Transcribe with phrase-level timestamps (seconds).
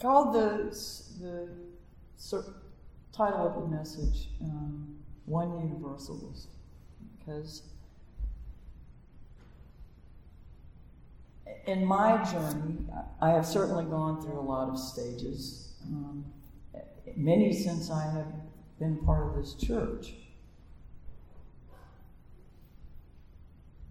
[0.00, 0.76] called the,
[1.20, 1.48] the
[3.12, 6.48] title of the message um, One Universalist
[7.18, 7.62] because
[11.68, 12.78] in my journey,
[13.20, 16.24] I have certainly gone through a lot of stages, um,
[17.14, 18.32] many since I have
[18.78, 20.14] been part of this church.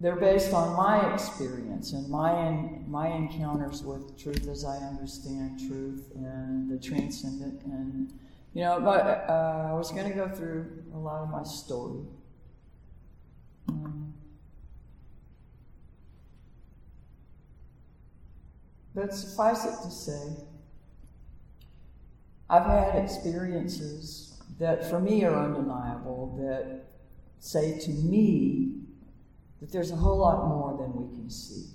[0.00, 2.52] They're based on my experience and my,
[2.86, 7.62] my encounters with truth as I understand truth and the transcendent.
[7.64, 8.12] And,
[8.54, 12.04] you know, but, uh, I was going to go through a lot of my story.
[13.68, 14.14] Um,
[18.94, 20.36] but suffice it to say,
[22.48, 26.84] I've had experiences that for me are undeniable that
[27.40, 28.78] say to me
[29.60, 31.66] that there's a whole lot more than we can see.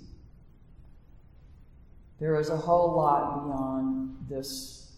[2.18, 4.92] There is a whole lot beyond this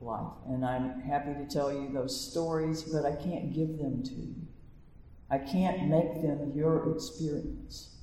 [0.00, 0.32] life.
[0.48, 4.34] And I'm happy to tell you those stories, but I can't give them to you.
[5.30, 7.96] I can't make them your experience.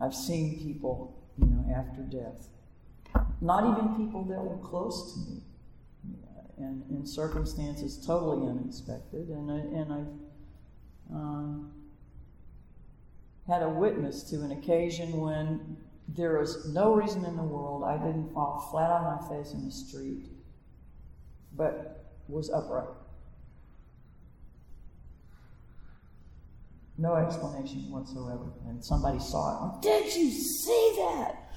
[0.00, 2.48] I've seen people, you know, after death.
[3.40, 5.42] Not even people that were close to me
[6.58, 9.28] and in circumstances totally unexpected.
[9.28, 11.72] And, I, and I've um,
[13.46, 15.76] had a witness to an occasion when
[16.08, 19.64] there was no reason in the world I didn't fall flat on my face in
[19.64, 20.26] the street,
[21.56, 22.88] but was upright.
[26.98, 28.52] No explanation whatsoever.
[28.66, 29.82] And somebody saw it.
[29.82, 31.48] Did you see that?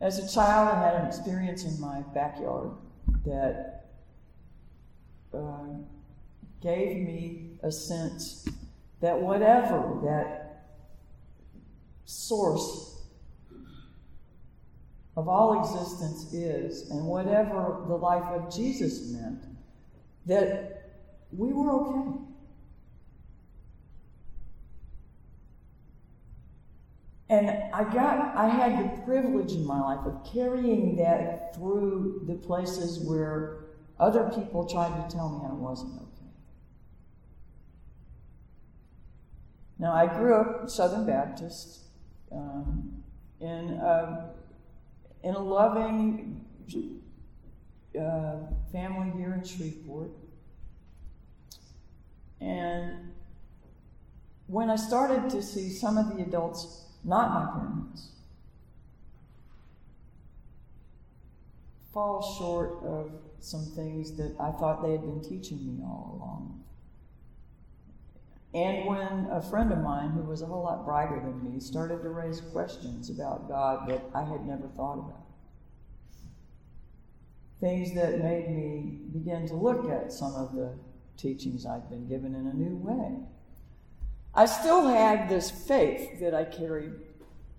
[0.00, 2.70] As a child, I had an experience in my backyard
[3.24, 3.86] that
[5.32, 5.68] uh,
[6.60, 8.46] gave me a sense
[9.00, 10.66] that whatever that
[12.04, 12.96] source
[15.16, 19.42] of all existence is, and whatever the life of Jesus meant,
[20.26, 20.90] that
[21.32, 22.25] we were okay.
[27.28, 32.34] And I got, I had the privilege in my life of carrying that through the
[32.34, 33.64] places where
[33.98, 36.30] other people tried to tell me I wasn't okay.
[39.78, 41.80] Now, I grew up Southern Baptist
[42.30, 43.02] um,
[43.40, 44.30] in, a,
[45.24, 46.44] in a loving
[47.98, 48.36] uh,
[48.70, 50.10] family here in Shreveport.
[52.40, 53.12] And
[54.46, 58.08] when I started to see some of the adults not my parents,
[61.92, 66.64] fall short of some things that I thought they had been teaching me all along.
[68.52, 72.02] And when a friend of mine, who was a whole lot brighter than me, started
[72.02, 75.26] to raise questions about God that I had never thought about,
[77.60, 80.72] things that made me begin to look at some of the
[81.16, 83.12] teachings I'd been given in a new way.
[84.36, 86.92] I still had this faith that I carried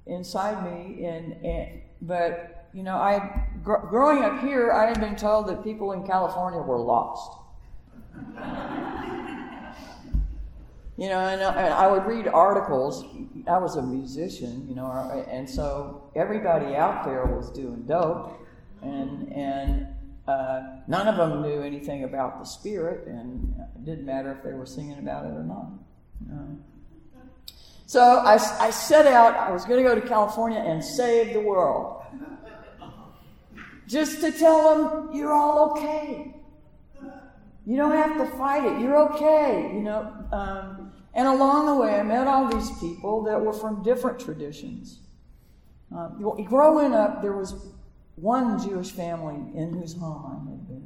[0.06, 5.16] inside me, and, and but you know, I gr- growing up here, I had been
[5.16, 7.32] told that people in California were lost.
[10.98, 13.04] you know, and, and, I would read articles.
[13.48, 14.88] I was a musician, you know,
[15.30, 18.40] and so everybody out there was doing dope,
[18.84, 19.88] and and
[20.28, 24.54] uh, none of them knew anything about the spirit, and it didn't matter if they
[24.54, 25.72] were singing about it or not.
[27.88, 31.40] So I, I set out, I was going to go to California and save the
[31.40, 32.04] world.
[33.88, 36.36] Just to tell them, you're all okay.
[37.66, 38.82] You don't have to fight it.
[38.82, 39.72] You're okay.
[39.74, 43.84] You know, um, and along the way, I met all these people that were from
[43.84, 45.00] different traditions.
[45.96, 47.56] Uh, growing up, there was
[48.16, 50.77] one Jewish family in whose home I had been.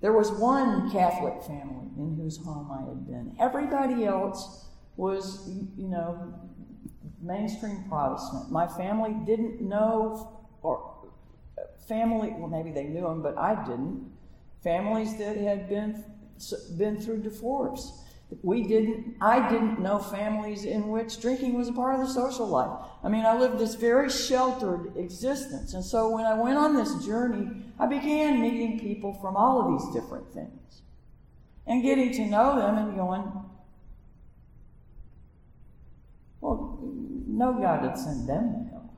[0.00, 3.34] There was one Catholic family in whose home I had been.
[3.40, 4.66] Everybody else
[4.96, 6.34] was, you know,
[7.20, 8.50] mainstream Protestant.
[8.50, 11.10] My family didn't know, or
[11.88, 14.12] family, well, maybe they knew them, but I didn't.
[14.62, 16.04] Families that had been,
[16.76, 18.02] been through divorce.
[18.42, 22.46] We didn't, I didn't know families in which drinking was a part of the social
[22.46, 22.76] life.
[23.04, 25.74] I mean, I lived this very sheltered existence.
[25.74, 29.78] And so when I went on this journey, I began meeting people from all of
[29.78, 30.82] these different things
[31.68, 33.32] and getting to know them and going,
[36.40, 38.94] well, no God would send them to hell.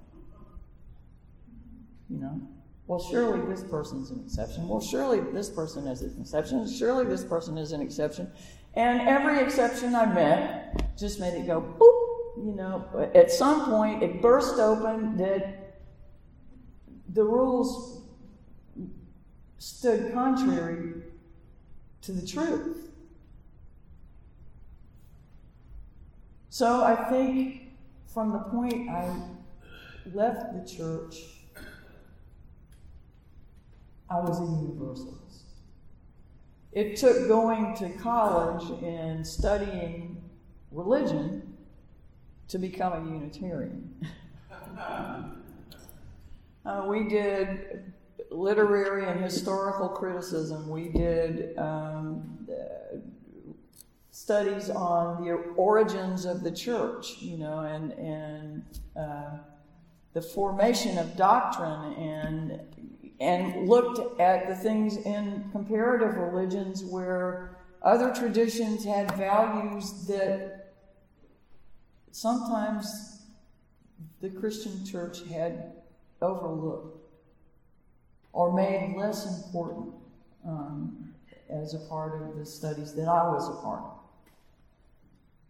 [2.08, 2.40] You know?
[2.86, 4.66] Well, surely this person's an exception.
[4.66, 6.66] Well, surely this person is an exception.
[6.78, 8.30] Surely this person is an exception.
[8.78, 12.46] And every exception I met just made it go boop.
[12.46, 15.80] You know, at some point it burst open that
[17.12, 18.02] the rules
[19.58, 21.02] stood contrary
[22.02, 22.92] to the truth.
[26.48, 27.72] So I think
[28.06, 29.12] from the point I
[30.14, 31.16] left the church,
[34.08, 35.27] I was a universalist.
[36.78, 40.16] It took going to college and studying
[40.70, 41.56] religion
[42.46, 44.06] to become a Unitarian.
[46.64, 47.92] uh, we did
[48.30, 50.68] literary and historical criticism.
[50.68, 52.98] We did um, uh,
[54.12, 58.62] studies on the origins of the church, you know, and and
[58.96, 59.38] uh,
[60.12, 62.60] the formation of doctrine, and
[63.20, 70.74] and looked at the things in comparative religions where other traditions had values that
[72.10, 73.22] sometimes
[74.20, 75.72] the Christian church had
[76.20, 76.98] overlooked
[78.32, 79.94] or made less important
[80.46, 81.14] um,
[81.48, 83.98] as a part of the studies that I was a part of.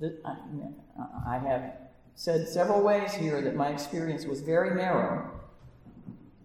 [0.01, 1.73] That I, I have
[2.15, 5.38] said several ways here that my experience was very narrow.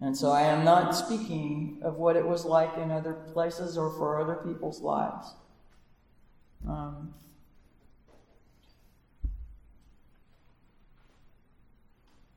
[0.04, 3.88] And so I am not speaking of what it was like in other places or
[3.88, 5.32] for other people's lives.
[6.68, 7.14] Um,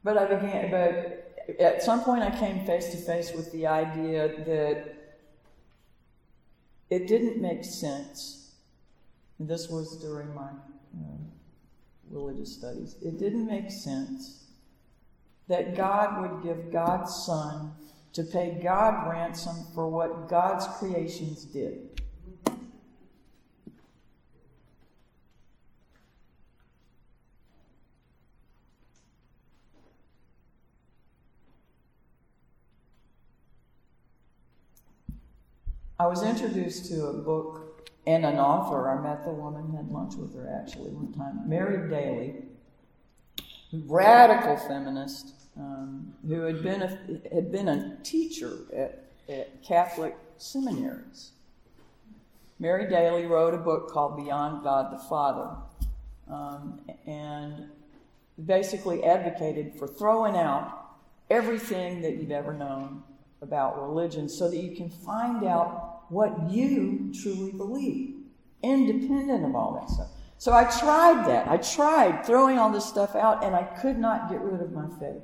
[0.02, 4.30] but I began, but at some point I came face to face with the idea
[4.46, 5.18] that
[6.90, 8.54] it didn't make sense.
[9.42, 11.18] This was during my uh,
[12.10, 12.96] religious studies.
[13.02, 14.47] It didn't make sense
[15.48, 17.72] that God would give God's Son
[18.14, 22.02] to pay God ransom for what God's creations did.
[36.00, 38.90] I was introduced to a book and an author.
[38.90, 42.36] I met the woman, had lunch with her actually one time, Mary Daly,
[43.74, 51.32] radical feminist um, who had been a, had been a teacher at, at Catholic seminaries.
[52.60, 55.56] Mary Daly wrote a book called Beyond God the Father,
[56.30, 57.70] um, and
[58.46, 60.96] basically advocated for throwing out
[61.30, 63.04] everything that you've ever known
[63.42, 68.16] about religion so that you can find out what you truly believe,
[68.64, 70.10] independent of all that stuff.
[70.40, 71.48] So I tried that.
[71.48, 74.88] I tried throwing all this stuff out, and I could not get rid of my
[75.00, 75.24] faith.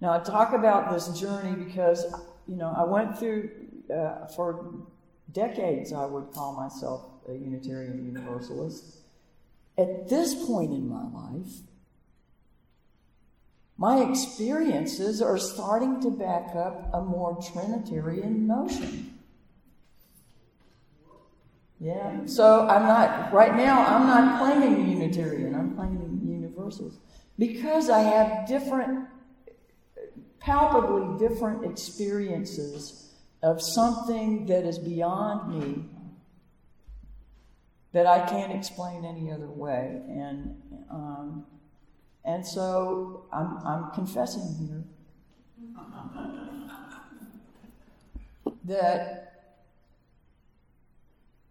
[0.00, 2.04] Now, I talk about this journey because,
[2.46, 3.50] you know, I went through,
[3.94, 4.86] uh, for
[5.32, 8.98] decades, I would call myself a Unitarian Universalist.
[9.76, 11.52] At this point in my life,
[13.76, 19.19] my experiences are starting to back up a more Trinitarian notion.
[21.80, 26.98] Yeah, so I'm not, right now, I'm not claiming Unitarian, I'm claiming Universalist.
[27.38, 29.08] Because I have different,
[30.40, 35.84] palpably different experiences of something that is beyond me
[37.92, 40.02] that I can't explain any other way.
[40.06, 41.46] And, um,
[42.26, 44.84] and so I'm, I'm confessing here
[48.64, 49.29] that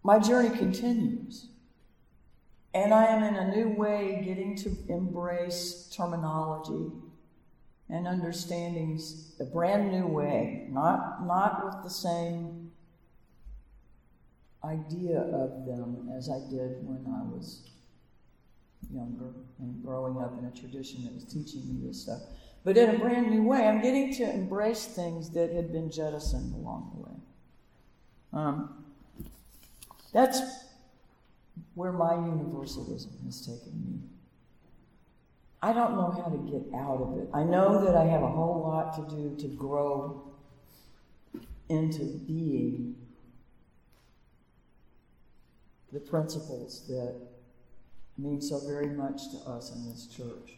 [0.03, 1.48] my journey continues.
[2.74, 6.91] And I am in a new way getting to embrace terminology
[7.89, 12.72] and understandings a brand new way, not, not with the same
[14.63, 17.63] idea of them as I did when I was
[18.94, 22.22] younger and growing up in a tradition that was teaching me this stuff.
[22.63, 26.53] But in a brand new way, I'm getting to embrace things that had been jettisoned
[26.53, 27.18] along the way.
[28.34, 28.86] Um,
[30.13, 30.42] that's
[31.75, 34.00] where my universalism has taken me.
[35.62, 37.30] I don't know how to get out of it.
[37.34, 40.24] I know that I have a whole lot to do to grow
[41.68, 42.96] into being
[45.92, 47.16] the principles that
[48.18, 50.58] mean so very much to us in this church.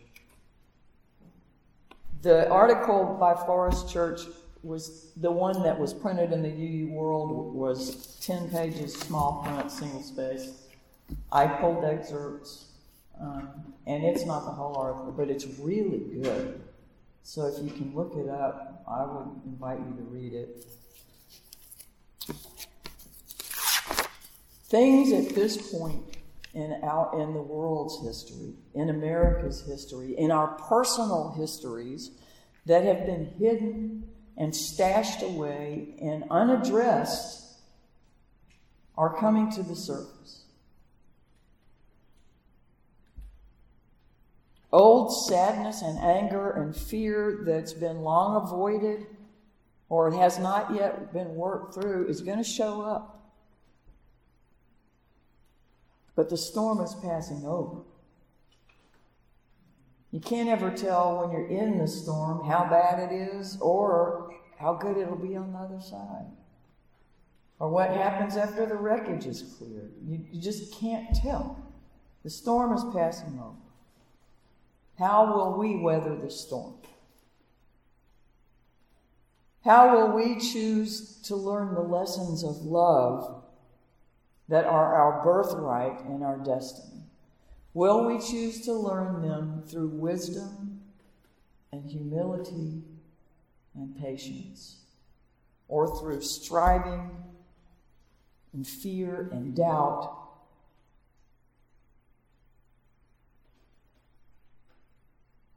[2.21, 4.21] The article by Forrest Church
[4.63, 9.71] was the one that was printed in the UU World was 10 pages, small print,
[9.71, 10.67] single space.
[11.31, 12.65] I pulled excerpts,
[13.19, 16.61] um, And it's not the whole article, but it's really good.
[17.23, 20.65] So if you can look it up, I would invite you to read it.
[24.65, 26.17] Things at this point
[26.53, 32.11] in our in the world's history, in America's history, in our personal histories
[32.65, 34.03] that have been hidden
[34.37, 37.59] and stashed away and unaddressed
[38.97, 40.43] are coming to the surface.
[44.71, 49.05] Old sadness and anger and fear that's been long avoided
[49.89, 53.33] or has not yet been worked through is going to show up.
[56.15, 57.81] But the storm is passing over.
[60.11, 64.73] You can't ever tell when you're in the storm how bad it is or how
[64.73, 66.25] good it'll be on the other side.
[67.59, 69.93] Or what happens after the wreckage is cleared.
[70.05, 71.65] You, you just can't tell.
[72.23, 73.55] The storm is passing over.
[74.99, 76.75] How will we weather the storm?
[79.63, 83.43] How will we choose to learn the lessons of love
[84.49, 86.90] that are our birthright and our destiny?
[87.73, 90.81] Will we choose to learn them through wisdom
[91.71, 92.83] and humility
[93.73, 94.81] and patience,
[95.69, 97.09] or through striving
[98.53, 100.17] and fear and doubt?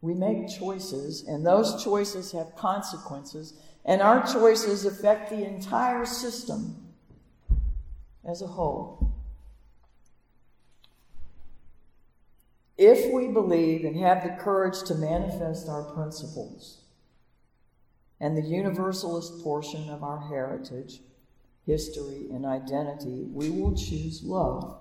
[0.00, 3.54] We make choices, and those choices have consequences,
[3.84, 6.76] and our choices affect the entire system
[8.24, 9.03] as a whole.
[12.76, 16.80] If we believe and have the courage to manifest our principles
[18.20, 21.00] and the universalist portion of our heritage,
[21.66, 24.78] history, and identity, we will choose love.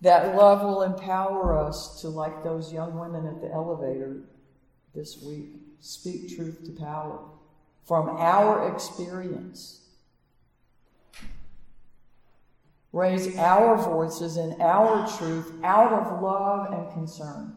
[0.00, 4.22] That love will empower us to, like those young women at the elevator
[4.94, 5.50] this week,
[5.80, 7.20] speak truth to power
[7.84, 9.79] from our experience.
[12.92, 17.56] Raise our voices in our truth out of love and concern.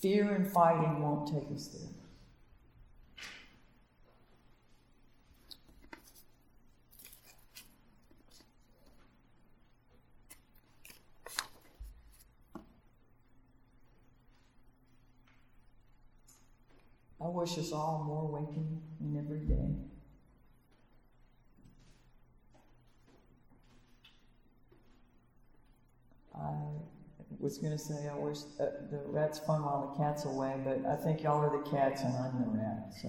[0.00, 1.97] Fear and fighting won't take us there.
[17.20, 19.74] I wish us all more waking in every day.
[26.34, 26.54] I
[27.40, 30.86] was going to say I wish uh, the rat's fun while the cat's away, but
[30.86, 32.94] I think y'all are the cats and I'm the rat.
[33.02, 33.08] So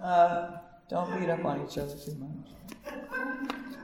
[0.02, 0.58] uh,
[0.88, 2.73] don't beat up on each other too much.